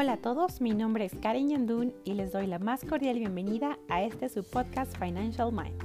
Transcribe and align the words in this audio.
Hola 0.00 0.12
a 0.12 0.16
todos, 0.18 0.60
mi 0.60 0.74
nombre 0.74 1.04
es 1.04 1.12
Karen 1.16 1.48
Yandun 1.48 1.92
y 2.04 2.14
les 2.14 2.30
doy 2.30 2.46
la 2.46 2.60
más 2.60 2.84
cordial 2.84 3.18
bienvenida 3.18 3.80
a 3.88 4.00
este 4.04 4.28
su 4.28 4.48
podcast 4.48 4.96
Financial 4.96 5.50
Mind. 5.50 5.76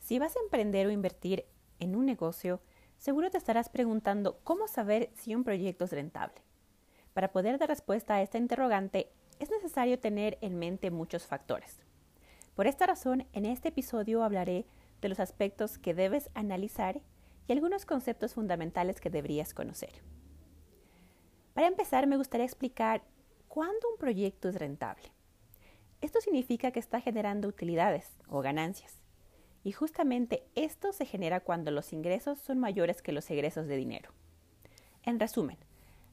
Si 0.00 0.18
vas 0.18 0.34
a 0.34 0.40
emprender 0.40 0.86
o 0.86 0.90
invertir 0.90 1.44
en 1.80 1.94
un 1.94 2.06
negocio, 2.06 2.62
seguro 2.96 3.30
te 3.30 3.36
estarás 3.36 3.68
preguntando 3.68 4.40
cómo 4.42 4.68
saber 4.68 5.10
si 5.12 5.34
un 5.34 5.44
proyecto 5.44 5.84
es 5.84 5.92
rentable. 5.92 6.40
Para 7.12 7.30
poder 7.30 7.58
dar 7.58 7.68
respuesta 7.68 8.14
a 8.14 8.22
esta 8.22 8.38
interrogante, 8.38 9.12
es 9.38 9.50
necesario 9.50 9.98
tener 9.98 10.38
en 10.40 10.58
mente 10.58 10.90
muchos 10.90 11.26
factores. 11.26 11.82
Por 12.54 12.66
esta 12.66 12.86
razón, 12.86 13.26
en 13.34 13.44
este 13.44 13.68
episodio 13.68 14.24
hablaré 14.24 14.64
de 15.02 15.10
los 15.10 15.20
aspectos 15.20 15.76
que 15.76 15.92
debes 15.92 16.30
analizar 16.32 17.02
y 17.46 17.52
algunos 17.52 17.84
conceptos 17.84 18.32
fundamentales 18.32 18.98
que 18.98 19.10
deberías 19.10 19.52
conocer. 19.52 19.92
Para 21.54 21.66
empezar, 21.66 22.06
me 22.06 22.16
gustaría 22.16 22.46
explicar 22.46 23.02
cuándo 23.48 23.90
un 23.90 23.98
proyecto 23.98 24.48
es 24.48 24.56
rentable. 24.56 25.12
Esto 26.00 26.20
significa 26.20 26.70
que 26.70 26.80
está 26.80 27.00
generando 27.00 27.48
utilidades 27.48 28.10
o 28.28 28.40
ganancias. 28.40 29.00
Y 29.62 29.72
justamente 29.72 30.44
esto 30.54 30.92
se 30.92 31.06
genera 31.06 31.40
cuando 31.40 31.70
los 31.70 31.92
ingresos 31.92 32.38
son 32.38 32.58
mayores 32.58 33.02
que 33.02 33.12
los 33.12 33.30
egresos 33.30 33.66
de 33.68 33.76
dinero. 33.76 34.10
En 35.04 35.20
resumen, 35.20 35.58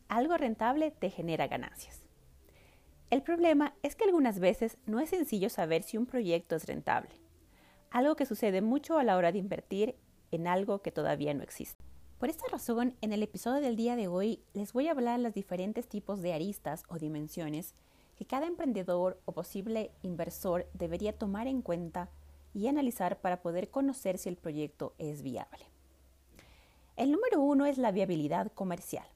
algo 0.08 0.38
rentable 0.38 0.92
te 0.92 1.10
genera 1.10 1.48
ganancias. 1.48 2.04
El 3.10 3.24
problema 3.24 3.74
es 3.82 3.96
que 3.96 4.04
algunas 4.04 4.40
veces 4.40 4.78
no 4.86 5.00
es 5.00 5.10
sencillo 5.10 5.50
saber 5.50 5.82
si 5.82 5.98
un 5.98 6.06
proyecto 6.06 6.56
es 6.56 6.66
rentable, 6.66 7.10
algo 7.90 8.16
que 8.16 8.28
sucede 8.28 8.62
mucho 8.62 9.00
a 9.00 9.04
la 9.04 9.18
hora 9.18 9.32
de 9.32 9.40
invertir 9.40 9.96
en 10.32 10.48
algo 10.48 10.84
que 10.84 10.92
todavía 10.92 11.34
no 11.34 11.42
existe. 11.42 11.89
Por 12.20 12.30
esta 12.30 12.50
razón, 12.52 12.98
en 13.00 13.14
el 13.14 13.24
episodio 13.24 13.62
del 13.62 13.78
día 13.78 13.96
de 13.96 14.10
hoy 14.10 14.44
les 14.54 14.74
voy 14.74 14.90
a 14.90 14.92
hablar 14.92 15.18
de 15.18 15.24
los 15.24 15.34
diferentes 15.34 15.88
tipos 15.88 16.22
de 16.22 16.34
aristas 16.34 16.84
o 16.90 17.00
dimensiones 17.00 17.76
que 18.18 18.26
cada 18.26 18.46
emprendedor 18.46 19.22
o 19.24 19.32
posible 19.32 19.92
inversor 20.02 20.68
debería 20.74 21.18
tomar 21.18 21.48
en 21.48 21.62
cuenta 21.62 22.10
y 22.54 22.68
analizar 22.68 23.22
para 23.22 23.42
poder 23.42 23.70
conocer 23.70 24.18
si 24.18 24.28
el 24.28 24.36
proyecto 24.36 24.96
es 24.98 25.22
viable. 25.22 25.64
El 26.98 27.14
número 27.14 27.40
uno 27.40 27.66
es 27.66 27.78
la 27.78 27.94
viabilidad 27.94 28.52
comercial. 28.52 29.08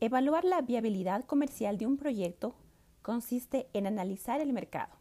Evaluar 0.00 0.44
la 0.44 0.62
viabilidad 0.62 1.24
comercial 1.26 1.78
de 1.78 1.86
un 1.86 1.96
proyecto 1.96 2.56
consiste 3.02 3.68
en 3.72 3.86
analizar 3.86 4.40
el 4.40 4.52
mercado, 4.52 4.96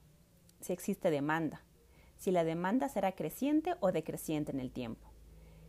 si 0.62 0.74
existe 0.74 1.10
demanda, 1.10 1.64
si 2.18 2.30
la 2.30 2.44
demanda 2.44 2.88
será 2.88 3.14
creciente 3.14 3.74
o 3.80 3.92
decreciente 3.92 4.52
en 4.52 4.60
el 4.60 4.72
tiempo, 4.72 5.05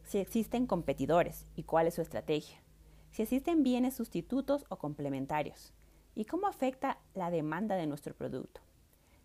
si 0.07 0.19
existen 0.19 0.67
competidores 0.67 1.45
y 1.57 1.65
cuál 1.65 1.89
es 1.89 1.95
su 1.95 2.01
estrategia, 2.01 2.63
si 3.11 3.23
existen 3.23 3.63
bienes 3.63 3.95
sustitutos 3.95 4.65
o 4.69 4.79
complementarios 4.79 5.73
y 6.15 6.25
cómo 6.25 6.47
afecta 6.47 6.99
la 7.15 7.31
demanda 7.31 7.75
de 7.77 7.87
nuestro 7.87 8.15
producto. 8.15 8.61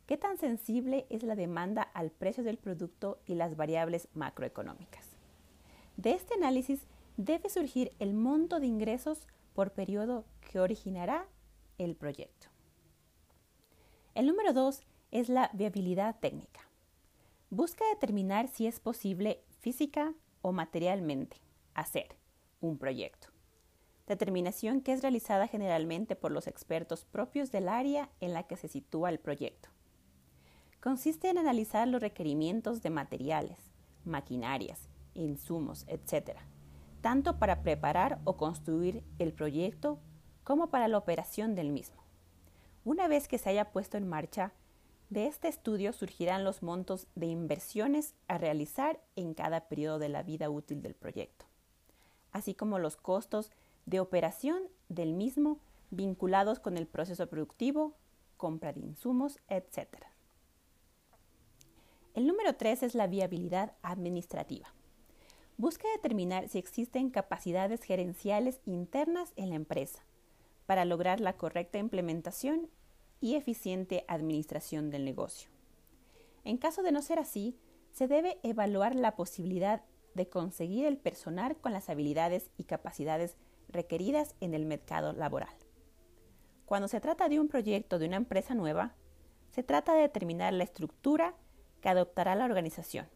¿Qué 0.08 0.18
tan 0.18 0.38
sensible 0.38 1.06
es 1.10 1.24
la 1.24 1.36
demanda 1.36 1.84
al 1.84 2.12
precio 2.12 2.44
del 2.44 2.58
producto 2.58 3.20
y 3.26 3.36
las 3.36 3.56
variables 3.56 4.10
macroeconómicas? 4.14 5.06
De 5.96 6.12
este 6.12 6.34
análisis 6.34 6.88
debe 7.16 7.50
surgir 7.50 7.92
el 8.00 8.14
monto 8.14 8.60
de 8.60 8.66
ingresos 8.66 9.28
por 9.54 9.72
periodo 9.72 10.26
que 10.42 10.60
originará 10.60 11.28
el 11.78 11.96
proyecto. 11.96 12.48
El 14.16 14.28
número 14.28 14.52
dos 14.52 14.82
es 15.12 15.30
la 15.30 15.50
viabilidad 15.54 16.20
técnica. 16.20 16.62
Busca 17.50 17.86
determinar 17.94 18.48
si 18.48 18.66
es 18.66 18.80
posible 18.80 19.44
física, 19.60 20.14
o 20.42 20.52
materialmente 20.52 21.38
hacer 21.74 22.16
un 22.60 22.78
proyecto. 22.78 23.28
Determinación 24.08 24.82
que 24.82 24.94
es 24.94 25.02
realizada 25.02 25.48
generalmente 25.48 26.16
por 26.16 26.32
los 26.32 26.48
expertos 26.48 27.06
propios 27.06 27.52
del 27.52 27.70
área 27.70 28.10
en 28.20 28.34
la 28.34 28.44
que 28.44 28.58
se 28.58 28.68
sitúa 28.68 29.10
el 29.10 29.20
proyecto. 29.20 29.70
Consiste 30.82 31.30
en 31.30 31.38
analizar 31.38 31.88
los 31.88 32.02
requerimientos 32.02 32.82
de 32.82 32.90
materiales, 32.90 33.58
maquinarias, 34.04 34.90
insumos, 35.14 35.86
etc., 35.88 36.38
tanto 37.02 37.40
para 37.40 37.62
preparar 37.64 38.20
o 38.26 38.38
construir 38.38 39.04
el 39.20 39.34
proyecto 39.34 40.00
como 40.44 40.70
para 40.70 40.88
la 40.88 40.98
operación 40.98 41.56
del 41.56 41.70
mismo. 41.70 42.02
Una 42.84 43.08
vez 43.08 43.28
que 43.28 43.38
se 43.38 43.50
haya 43.50 43.72
puesto 43.72 43.98
en 43.98 44.08
marcha, 44.08 44.54
de 45.12 45.28
este 45.28 45.50
estudio 45.50 45.92
surgirán 45.92 46.46
los 46.46 46.64
montos 46.64 47.06
de 47.16 47.26
inversiones 47.26 48.16
a 48.30 48.38
realizar 48.38 49.02
en 49.18 49.34
cada 49.34 49.68
periodo 49.68 50.00
de 50.00 50.08
la 50.08 50.24
vida 50.24 50.50
útil 50.50 50.82
del 50.82 50.96
proyecto, 50.96 51.46
así 52.32 52.56
como 52.56 52.80
los 52.80 52.96
costos 52.96 53.52
de 53.86 54.00
operación 54.00 54.64
del 54.88 55.14
mismo 55.14 55.60
vinculados 55.90 56.60
con 56.60 56.78
el 56.78 56.88
proceso 56.88 57.28
productivo, 57.28 57.94
compra 58.38 58.72
de 58.72 58.80
insumos, 58.80 59.38
etc. 59.50 59.90
El 62.14 62.26
número 62.26 62.56
3 62.56 62.84
es 62.84 62.96
la 62.96 63.08
viabilidad 63.08 63.74
administrativa. 63.82 64.74
Busca 65.58 65.90
determinar 65.94 66.48
si 66.48 66.58
existen 66.58 67.10
capacidades 67.10 67.84
gerenciales 67.84 68.62
internas 68.66 69.34
en 69.36 69.50
la 69.50 69.56
empresa 69.56 70.00
para 70.66 70.86
lograr 70.86 71.20
la 71.20 71.34
correcta 71.34 71.80
implementación 71.80 72.70
y 73.22 73.36
eficiente 73.36 74.04
administración 74.08 74.90
del 74.90 75.06
negocio. 75.06 75.50
En 76.44 76.58
caso 76.58 76.82
de 76.82 76.92
no 76.92 77.02
ser 77.02 77.20
así, 77.20 77.56
se 77.92 78.08
debe 78.08 78.40
evaluar 78.44 78.96
la 78.96 79.16
posibilidad 79.16 79.84
de 80.16 80.28
conseguir 80.28 80.86
el 80.86 80.98
personal 80.98 81.56
con 81.56 81.72
las 81.72 81.90
habilidades 81.90 82.50
y 82.58 82.66
capacidades 82.66 83.38
requeridas 83.70 84.36
en 84.42 84.54
el 84.54 84.66
mercado 84.66 85.14
laboral. 85.14 85.56
Cuando 86.66 86.88
se 86.88 87.00
trata 87.00 87.30
de 87.30 87.40
un 87.40 87.48
proyecto 87.48 88.00
de 88.00 88.08
una 88.08 88.18
empresa 88.18 88.56
nueva, 88.56 88.96
se 89.50 89.64
trata 89.64 89.94
de 89.94 90.02
determinar 90.02 90.54
la 90.54 90.64
estructura 90.64 91.36
que 91.82 91.90
adoptará 91.90 92.36
la 92.36 92.46
organización, 92.46 93.08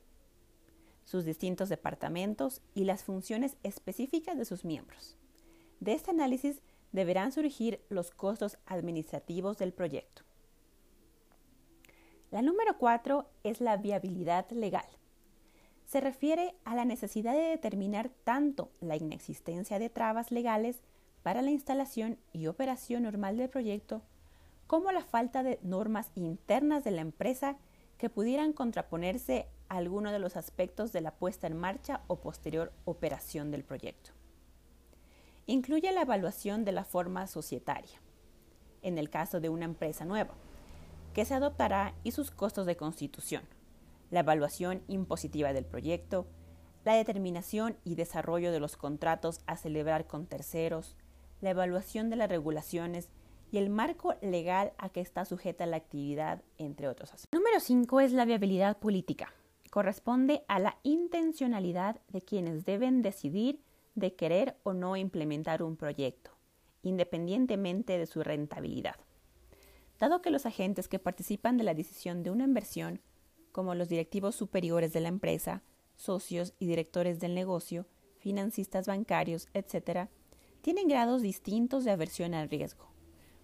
sus 1.05 1.23
distintos 1.23 1.69
departamentos 1.69 2.61
y 2.73 2.83
las 2.83 3.03
funciones 3.03 3.57
específicas 3.63 4.37
de 4.37 4.45
sus 4.45 4.65
miembros. 4.65 5.17
De 5.79 5.93
este 5.93 6.11
análisis 6.11 6.61
deberán 6.95 7.31
surgir 7.31 7.81
los 7.89 8.09
costos 8.09 8.57
administrativos 8.65 9.57
del 9.57 9.73
proyecto. 9.73 10.23
La 12.31 12.41
número 12.41 12.77
cuatro 12.77 13.29
es 13.43 13.61
la 13.61 13.77
viabilidad 13.77 14.49
legal. 14.49 14.87
Se 15.85 16.01
refiere 16.01 16.55
a 16.63 16.73
la 16.73 16.85
necesidad 16.85 17.33
de 17.33 17.49
determinar 17.49 18.09
tanto 18.23 18.71
la 18.79 18.95
inexistencia 18.95 19.77
de 19.77 19.89
trabas 19.89 20.31
legales 20.31 20.81
para 21.21 21.41
la 21.41 21.51
instalación 21.51 22.17
y 22.33 22.47
operación 22.47 23.03
normal 23.03 23.37
del 23.37 23.49
proyecto, 23.49 24.01
como 24.65 24.91
la 24.91 25.03
falta 25.03 25.43
de 25.43 25.59
normas 25.61 26.11
internas 26.15 26.83
de 26.83 26.91
la 26.91 27.01
empresa 27.01 27.57
que 27.97 28.09
pudieran 28.09 28.53
contraponerse 28.53 29.47
a 29.69 29.77
alguno 29.77 30.11
de 30.11 30.19
los 30.19 30.37
aspectos 30.37 30.91
de 30.91 31.01
la 31.01 31.11
puesta 31.11 31.47
en 31.47 31.57
marcha 31.57 32.01
o 32.07 32.19
posterior 32.19 32.73
operación 32.85 33.51
del 33.51 33.63
proyecto. 33.63 34.11
Incluye 35.47 35.91
la 35.91 36.01
evaluación 36.01 36.65
de 36.65 36.71
la 36.71 36.83
forma 36.83 37.27
societaria, 37.27 38.01
en 38.81 38.97
el 38.97 39.09
caso 39.09 39.39
de 39.39 39.49
una 39.49 39.65
empresa 39.65 40.03
nueva, 40.03 40.33
que 41.13 41.23
se 41.23 41.35
adoptará 41.35 41.93
y 42.03 42.11
sus 42.11 42.31
costos 42.31 42.65
de 42.65 42.75
constitución, 42.75 43.43
la 44.09 44.21
evaluación 44.21 44.81
impositiva 44.87 45.53
del 45.53 45.65
proyecto, 45.65 46.25
la 46.83 46.95
determinación 46.95 47.77
y 47.83 47.95
desarrollo 47.95 48.51
de 48.51 48.59
los 48.59 48.75
contratos 48.75 49.41
a 49.45 49.55
celebrar 49.55 50.07
con 50.07 50.25
terceros, 50.25 50.95
la 51.41 51.51
evaluación 51.51 52.09
de 52.09 52.15
las 52.15 52.29
regulaciones 52.29 53.09
y 53.51 53.57
el 53.57 53.69
marco 53.69 54.15
legal 54.21 54.73
a 54.77 54.89
que 54.89 55.01
está 55.01 55.25
sujeta 55.25 55.65
la 55.65 55.77
actividad, 55.77 56.41
entre 56.57 56.87
otros 56.87 57.13
aspectos. 57.13 57.39
Número 57.39 57.59
5 57.59 58.01
es 58.01 58.13
la 58.13 58.25
viabilidad 58.25 58.77
política. 58.77 59.31
Corresponde 59.69 60.43
a 60.47 60.59
la 60.59 60.77
intencionalidad 60.83 62.01
de 62.09 62.21
quienes 62.21 62.65
deben 62.65 63.01
decidir 63.01 63.61
de 63.95 64.13
querer 64.13 64.57
o 64.63 64.73
no 64.73 64.97
implementar 64.97 65.63
un 65.63 65.77
proyecto, 65.77 66.31
independientemente 66.83 67.97
de 67.97 68.05
su 68.05 68.21
rentabilidad. 68.21 68.95
Dado 69.97 70.21
que 70.21 70.29
los 70.29 70.45
agentes 70.45 70.87
que 70.89 70.99
participan 70.99 71.57
de 71.57 71.63
la 71.63 71.73
decisión 71.73 72.21
de 72.21 72.29
una 72.29 72.43
inversión, 72.43 73.01
como 73.53 73.73
los 73.73 73.87
directivos 73.87 74.35
superiores 74.35 74.91
de 74.91 74.99
la 74.99 75.07
empresa, 75.07 75.63
socios 75.95 76.53
y 76.59 76.67
directores 76.67 77.21
del 77.21 77.33
negocio, 77.33 77.87
financistas 78.17 78.87
bancarios, 78.87 79.47
etc., 79.53 80.09
tienen 80.61 80.87
grados 80.87 81.21
distintos 81.21 81.85
de 81.85 81.91
aversión 81.91 82.33
al 82.33 82.49
riesgo, 82.49 82.87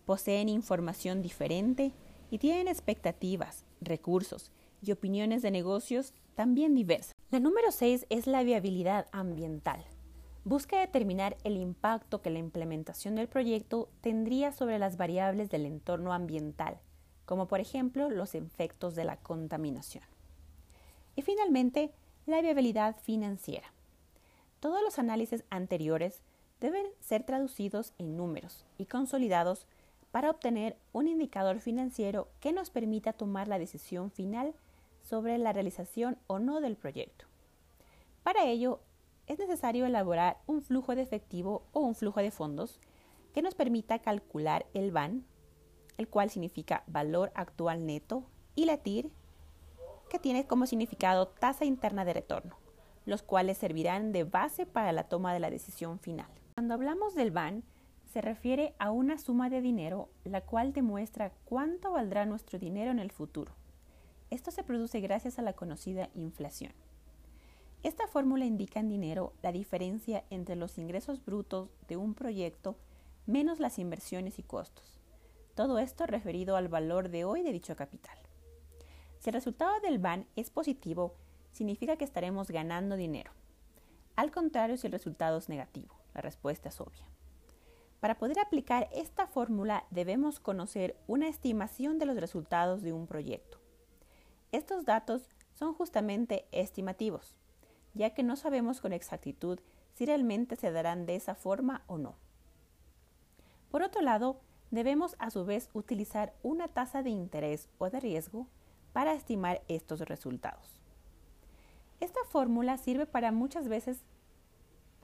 poseen 0.05 0.49
información 0.49 1.21
diferente 1.21 1.93
y 2.29 2.39
tienen 2.39 2.67
expectativas, 2.67 3.63
recursos 3.79 4.51
y 4.81 4.91
opiniones 4.91 5.41
de 5.41 5.51
negocios 5.51 6.13
también 6.35 6.75
diversas. 6.75 7.15
La 7.29 7.39
número 7.39 7.71
6 7.71 8.07
es 8.09 8.27
la 8.27 8.43
viabilidad 8.43 9.07
ambiental 9.11 9.85
busca 10.43 10.79
determinar 10.79 11.37
el 11.43 11.57
impacto 11.57 12.21
que 12.21 12.29
la 12.29 12.39
implementación 12.39 13.15
del 13.15 13.27
proyecto 13.27 13.89
tendría 14.01 14.51
sobre 14.51 14.79
las 14.79 14.97
variables 14.97 15.49
del 15.49 15.65
entorno 15.65 16.13
ambiental, 16.13 16.79
como 17.25 17.47
por 17.47 17.59
ejemplo 17.59 18.09
los 18.09 18.33
efectos 18.35 18.95
de 18.95 19.05
la 19.05 19.17
contaminación. 19.17 20.03
Y 21.15 21.21
finalmente, 21.21 21.91
la 22.25 22.41
viabilidad 22.41 22.95
financiera. 22.95 23.71
Todos 24.59 24.81
los 24.81 24.99
análisis 24.99 25.43
anteriores 25.49 26.21
deben 26.59 26.85
ser 26.99 27.23
traducidos 27.23 27.93
en 27.97 28.15
números 28.15 28.65
y 28.77 28.85
consolidados 28.85 29.65
para 30.11 30.29
obtener 30.29 30.77
un 30.91 31.07
indicador 31.07 31.59
financiero 31.59 32.27
que 32.39 32.51
nos 32.51 32.69
permita 32.69 33.13
tomar 33.13 33.47
la 33.47 33.59
decisión 33.59 34.11
final 34.11 34.53
sobre 35.03 35.37
la 35.37 35.53
realización 35.53 36.17
o 36.27 36.39
no 36.39 36.61
del 36.61 36.75
proyecto. 36.75 37.25
Para 38.23 38.45
ello, 38.45 38.79
es 39.27 39.39
necesario 39.39 39.85
elaborar 39.85 40.37
un 40.47 40.61
flujo 40.61 40.95
de 40.95 41.01
efectivo 41.01 41.63
o 41.71 41.81
un 41.81 41.95
flujo 41.95 42.19
de 42.19 42.31
fondos 42.31 42.79
que 43.33 43.41
nos 43.41 43.55
permita 43.55 43.99
calcular 43.99 44.65
el 44.73 44.91
BAN, 44.91 45.25
el 45.97 46.07
cual 46.07 46.29
significa 46.29 46.83
valor 46.87 47.31
actual 47.35 47.85
neto, 47.85 48.25
y 48.55 48.65
la 48.65 48.77
TIR, 48.77 49.09
que 50.09 50.19
tiene 50.19 50.45
como 50.45 50.65
significado 50.65 51.27
tasa 51.27 51.63
interna 51.63 52.03
de 52.03 52.13
retorno, 52.13 52.57
los 53.05 53.23
cuales 53.23 53.57
servirán 53.57 54.11
de 54.11 54.25
base 54.25 54.65
para 54.65 54.91
la 54.91 55.05
toma 55.05 55.33
de 55.33 55.39
la 55.39 55.49
decisión 55.49 55.99
final. 55.99 56.27
Cuando 56.55 56.73
hablamos 56.73 57.15
del 57.15 57.31
BAN, 57.31 57.63
se 58.11 58.19
refiere 58.21 58.75
a 58.77 58.91
una 58.91 59.17
suma 59.17 59.49
de 59.49 59.61
dinero 59.61 60.09
la 60.25 60.41
cual 60.41 60.73
demuestra 60.73 61.31
cuánto 61.45 61.91
valdrá 61.91 62.25
nuestro 62.25 62.59
dinero 62.59 62.91
en 62.91 62.99
el 62.99 63.11
futuro. 63.11 63.53
Esto 64.29 64.51
se 64.51 64.63
produce 64.63 64.99
gracias 64.99 65.39
a 65.39 65.41
la 65.41 65.53
conocida 65.53 66.09
inflación. 66.13 66.73
Esta 67.83 68.07
fórmula 68.07 68.45
indica 68.45 68.79
en 68.79 68.89
dinero 68.89 69.33
la 69.41 69.51
diferencia 69.51 70.23
entre 70.29 70.55
los 70.55 70.77
ingresos 70.77 71.25
brutos 71.25 71.69
de 71.87 71.97
un 71.97 72.13
proyecto 72.13 72.75
menos 73.25 73.59
las 73.59 73.79
inversiones 73.79 74.37
y 74.37 74.43
costos. 74.43 74.99
Todo 75.55 75.79
esto 75.79 76.05
referido 76.05 76.55
al 76.55 76.67
valor 76.67 77.09
de 77.09 77.25
hoy 77.25 77.41
de 77.41 77.51
dicho 77.51 77.75
capital. 77.75 78.17
Si 79.19 79.29
el 79.29 79.33
resultado 79.33 79.79
del 79.79 79.97
BAN 79.97 80.27
es 80.35 80.51
positivo, 80.51 81.15
significa 81.51 81.97
que 81.97 82.05
estaremos 82.05 82.51
ganando 82.51 82.95
dinero. 82.95 83.31
Al 84.15 84.29
contrario, 84.31 84.77
si 84.77 84.85
el 84.85 84.93
resultado 84.93 85.39
es 85.39 85.49
negativo, 85.49 85.95
la 86.13 86.21
respuesta 86.21 86.69
es 86.69 86.79
obvia. 86.79 87.07
Para 87.99 88.17
poder 88.17 88.39
aplicar 88.39 88.89
esta 88.91 89.25
fórmula 89.25 89.85
debemos 89.89 90.39
conocer 90.39 90.95
una 91.07 91.27
estimación 91.27 91.97
de 91.97 92.05
los 92.05 92.17
resultados 92.17 92.83
de 92.83 92.93
un 92.93 93.07
proyecto. 93.07 93.59
Estos 94.51 94.85
datos 94.85 95.29
son 95.53 95.73
justamente 95.73 96.45
estimativos, 96.51 97.35
ya 97.93 98.13
que 98.13 98.23
no 98.23 98.35
sabemos 98.35 98.81
con 98.81 98.93
exactitud 98.93 99.59
si 99.93 100.05
realmente 100.05 100.55
se 100.55 100.71
darán 100.71 101.05
de 101.05 101.15
esa 101.15 101.35
forma 101.35 101.83
o 101.87 101.97
no. 101.97 102.15
Por 103.69 103.83
otro 103.83 104.01
lado, 104.01 104.41
debemos 104.69 105.15
a 105.19 105.29
su 105.29 105.45
vez 105.45 105.69
utilizar 105.73 106.33
una 106.43 106.67
tasa 106.67 107.03
de 107.03 107.09
interés 107.09 107.69
o 107.77 107.89
de 107.89 107.99
riesgo 107.99 108.47
para 108.93 109.13
estimar 109.13 109.61
estos 109.67 110.01
resultados. 110.01 110.81
Esta 111.99 112.19
fórmula 112.29 112.77
sirve 112.77 113.05
para 113.05 113.31
muchas 113.31 113.67
veces 113.67 114.03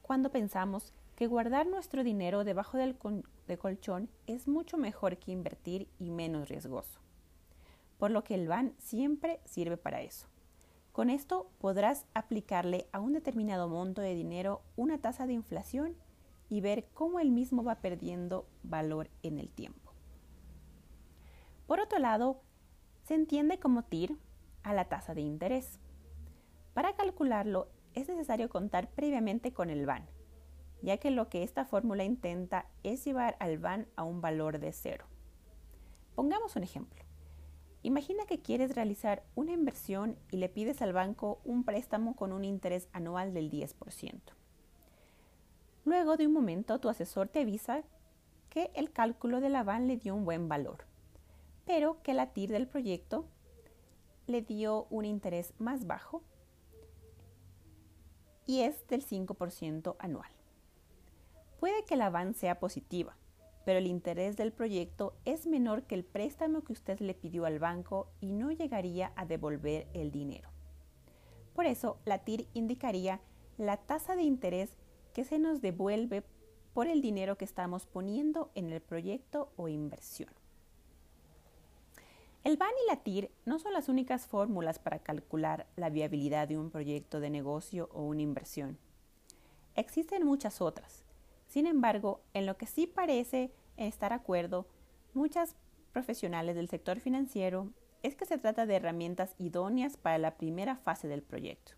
cuando 0.01 0.31
pensamos 0.31 0.93
que 1.15 1.27
guardar 1.27 1.67
nuestro 1.67 2.03
dinero 2.03 2.43
debajo 2.43 2.77
del 2.77 2.97
colchón 3.57 4.09
es 4.25 4.47
mucho 4.47 4.77
mejor 4.77 5.17
que 5.17 5.31
invertir 5.31 5.89
y 5.99 6.11
menos 6.11 6.47
riesgoso. 6.47 6.99
Por 7.97 8.11
lo 8.11 8.23
que 8.23 8.35
el 8.35 8.47
BAN 8.47 8.73
siempre 8.77 9.39
sirve 9.45 9.77
para 9.77 10.01
eso. 10.01 10.27
Con 10.97 11.11
esto 11.11 11.51
podrás 11.59 12.07
aplicarle 12.15 12.87
a 12.91 12.99
un 12.99 13.13
determinado 13.13 13.69
monto 13.69 14.01
de 14.01 14.15
dinero 14.15 14.63
una 14.75 14.97
tasa 14.97 15.27
de 15.27 15.33
inflación 15.33 15.95
y 16.49 16.59
ver 16.61 16.87
cómo 16.95 17.19
el 17.19 17.29
mismo 17.29 17.63
va 17.63 17.75
perdiendo 17.81 18.47
valor 18.63 19.11
en 19.21 19.37
el 19.37 19.47
tiempo. 19.47 19.91
Por 21.67 21.79
otro 21.79 21.99
lado, 21.99 22.41
se 23.03 23.13
entiende 23.13 23.59
como 23.59 23.83
TIR 23.83 24.17
a 24.63 24.73
la 24.73 24.85
tasa 24.85 25.13
de 25.13 25.21
interés. 25.21 25.79
Para 26.73 26.95
calcularlo 26.95 27.67
es 27.93 28.09
necesario 28.09 28.49
contar 28.49 28.89
previamente 28.89 29.53
con 29.53 29.69
el 29.69 29.85
BAN, 29.85 30.09
ya 30.81 30.97
que 30.97 31.11
lo 31.11 31.29
que 31.29 31.43
esta 31.43 31.63
fórmula 31.63 32.05
intenta 32.05 32.65
es 32.81 33.05
llevar 33.05 33.37
al 33.39 33.59
BAN 33.59 33.85
a 33.97 34.03
un 34.03 34.19
valor 34.19 34.57
de 34.57 34.71
cero. 34.71 35.05
Pongamos 36.15 36.55
un 36.55 36.63
ejemplo. 36.63 37.06
Imagina 37.87 38.25
que 38.25 38.41
quieres 38.41 38.75
realizar 38.75 39.23
una 39.35 39.53
inversión 39.53 40.17
y 40.29 40.37
le 40.37 40.49
pides 40.49 40.81
al 40.81 40.91
banco 40.91 41.39
un 41.45 41.63
préstamo 41.63 42.17
con 42.17 42.33
un 42.33 42.43
interés 42.43 42.89
anual 42.91 43.33
del 43.33 43.49
10%. 43.49 44.19
Luego 45.85 46.17
de 46.17 46.27
un 46.27 46.33
momento 46.33 46.79
tu 46.79 46.89
asesor 46.89 47.29
te 47.29 47.39
avisa 47.39 47.83
que 48.49 48.71
el 48.75 48.91
cálculo 48.91 49.39
de 49.39 49.47
la 49.47 49.63
BAN 49.63 49.87
le 49.87 49.95
dio 49.95 50.13
un 50.13 50.25
buen 50.25 50.49
valor 50.49 50.85
pero 51.65 52.01
que 52.01 52.13
la 52.13 52.33
TIR 52.33 52.51
del 52.51 52.67
proyecto 52.67 53.25
le 54.25 54.41
dio 54.41 54.87
un 54.89 55.05
interés 55.05 55.53
más 55.57 55.87
bajo 55.87 56.23
y 58.45 58.61
es 58.61 58.85
del 58.87 59.05
5% 59.05 59.95
anual. 59.99 60.29
Puede 61.59 61.83
que 61.83 61.97
la 61.97 62.09
BAN 62.09 62.33
sea 62.33 62.59
positiva, 62.59 63.17
pero 63.67 63.79
el 63.79 63.87
interés 63.87 64.37
del 64.37 64.53
proyecto 64.53 65.13
es 65.25 65.45
menor 65.45 65.83
que 65.83 65.95
el 65.95 66.05
préstamo 66.05 66.61
que 66.61 66.71
usted 66.71 67.01
le 67.01 67.13
pidió 67.13 67.43
al 67.43 67.59
banco 67.59 68.07
y 68.21 68.31
no 68.31 68.49
llegaría 68.49 69.11
a 69.17 69.25
devolver 69.25 69.89
el 69.93 70.09
dinero. 70.09 70.47
Por 71.53 71.65
eso, 71.65 71.97
la 72.05 72.19
TIR 72.19 72.47
indicaría 72.53 73.19
la 73.57 73.75
tasa 73.75 74.15
de 74.15 74.23
interés 74.23 74.77
que 75.13 75.25
se 75.25 75.37
nos 75.37 75.59
devuelve 75.61 76.23
por 76.73 76.87
el 76.87 77.01
dinero 77.01 77.37
que 77.37 77.43
estamos 77.43 77.85
poniendo 77.85 78.51
en 78.55 78.71
el 78.71 78.79
proyecto 78.79 79.51
o 79.57 79.67
inversión. 79.67 80.31
El 82.45 82.55
BAN 82.55 82.71
y 82.85 82.89
la 82.89 83.03
TIR 83.03 83.31
no 83.43 83.59
son 83.59 83.73
las 83.73 83.89
únicas 83.89 84.27
fórmulas 84.27 84.79
para 84.79 84.99
calcular 84.99 85.67
la 85.75 85.89
viabilidad 85.89 86.47
de 86.47 86.57
un 86.57 86.71
proyecto 86.71 87.19
de 87.19 87.31
negocio 87.31 87.89
o 87.91 88.03
una 88.03 88.21
inversión. 88.21 88.77
Existen 89.75 90.25
muchas 90.25 90.61
otras. 90.61 91.06
Sin 91.47 91.65
embargo, 91.65 92.21
en 92.33 92.45
lo 92.45 92.57
que 92.57 92.65
sí 92.65 92.87
parece 92.87 93.51
estar 93.77 94.13
acuerdo 94.13 94.67
muchas 95.13 95.55
profesionales 95.93 96.55
del 96.55 96.69
sector 96.69 96.99
financiero 96.99 97.71
es 98.03 98.15
que 98.15 98.25
se 98.25 98.37
trata 98.37 98.65
de 98.65 98.75
herramientas 98.75 99.33
idóneas 99.37 99.97
para 99.97 100.17
la 100.17 100.37
primera 100.37 100.75
fase 100.75 101.07
del 101.07 101.23
proyecto. 101.23 101.73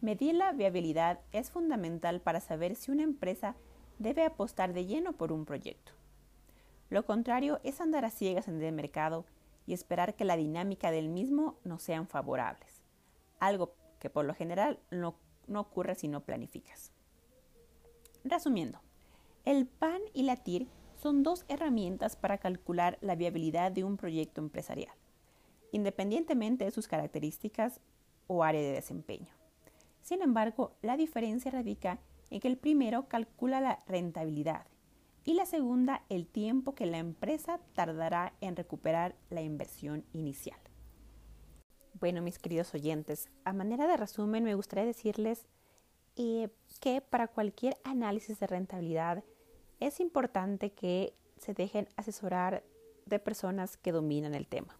Medir 0.00 0.34
la 0.34 0.52
viabilidad 0.52 1.20
es 1.32 1.50
fundamental 1.50 2.20
para 2.20 2.40
saber 2.40 2.74
si 2.74 2.90
una 2.90 3.02
empresa 3.02 3.56
debe 3.98 4.24
apostar 4.24 4.72
de 4.72 4.86
lleno 4.86 5.12
por 5.12 5.30
un 5.32 5.44
proyecto. 5.44 5.92
Lo 6.88 7.04
contrario 7.04 7.60
es 7.64 7.80
andar 7.80 8.04
a 8.04 8.10
ciegas 8.10 8.48
en 8.48 8.62
el 8.62 8.72
mercado 8.72 9.26
y 9.66 9.74
esperar 9.74 10.14
que 10.14 10.24
la 10.24 10.36
dinámica 10.36 10.90
del 10.90 11.08
mismo 11.08 11.58
no 11.64 11.78
sean 11.78 12.08
favorables, 12.08 12.82
algo 13.38 13.74
que 13.98 14.10
por 14.10 14.24
lo 14.24 14.34
general 14.34 14.80
no, 14.90 15.16
ocurre 15.54 15.94
si 15.94 16.08
no 16.08 16.22
planificas. 16.22 16.92
Resumiendo, 18.24 18.80
el 19.44 19.66
PAN 19.66 20.00
y 20.12 20.24
la 20.24 20.36
TIR 20.36 20.66
son 20.94 21.22
dos 21.22 21.46
herramientas 21.48 22.16
para 22.16 22.38
calcular 22.38 22.98
la 23.00 23.14
viabilidad 23.14 23.72
de 23.72 23.84
un 23.84 23.96
proyecto 23.96 24.42
empresarial, 24.42 24.94
independientemente 25.72 26.64
de 26.64 26.70
sus 26.70 26.86
características 26.86 27.80
o 28.26 28.44
área 28.44 28.60
de 28.60 28.72
desempeño. 28.72 29.32
Sin 30.02 30.20
embargo, 30.20 30.72
la 30.82 30.98
diferencia 30.98 31.50
radica 31.50 31.98
en 32.28 32.40
que 32.40 32.48
el 32.48 32.58
primero 32.58 33.08
calcula 33.08 33.60
la 33.60 33.78
rentabilidad 33.86 34.66
y 35.24 35.34
la 35.34 35.46
segunda 35.46 36.04
el 36.08 36.26
tiempo 36.26 36.74
que 36.74 36.86
la 36.86 36.98
empresa 36.98 37.60
tardará 37.74 38.34
en 38.40 38.56
recuperar 38.56 39.16
la 39.30 39.40
inversión 39.40 40.04
inicial. 40.12 40.58
Bueno, 41.98 42.22
mis 42.22 42.38
queridos 42.38 42.74
oyentes, 42.74 43.30
a 43.44 43.52
manera 43.52 43.86
de 43.86 43.96
resumen 43.96 44.44
me 44.44 44.54
gustaría 44.54 44.84
decirles 44.84 45.46
eh, 46.16 46.48
que 46.80 47.00
para 47.00 47.28
cualquier 47.28 47.76
análisis 47.84 48.38
de 48.40 48.46
rentabilidad 48.46 49.22
es 49.80 50.00
importante 50.00 50.72
que 50.72 51.14
se 51.36 51.54
dejen 51.54 51.88
asesorar 51.96 52.62
de 53.06 53.18
personas 53.18 53.76
que 53.76 53.92
dominan 53.92 54.34
el 54.34 54.46
tema. 54.46 54.78